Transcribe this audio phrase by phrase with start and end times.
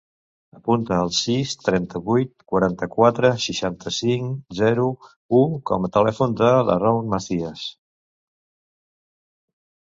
[0.59, 4.87] Apunta el sis, trenta-vuit, quaranta-quatre, seixanta-cinc, zero,
[5.43, 7.71] u com a telèfon de l'Haroun Macias.